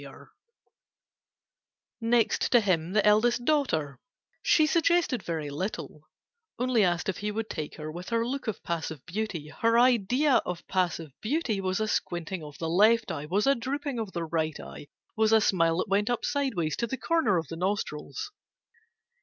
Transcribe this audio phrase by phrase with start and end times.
[0.01, 0.31] [Picture:
[2.01, 3.99] Next to him the eldest daughter] Next to him the eldest daughter:
[4.41, 6.09] She suggested very little,
[6.57, 10.37] Only asked if he would take her With her look of 'passive beauty.' Her idea
[10.37, 14.23] of passive beauty Was a squinting of the left eye, Was a drooping of the
[14.23, 18.31] right eye, Was a smile that went up sideways To the corner of the nostrils.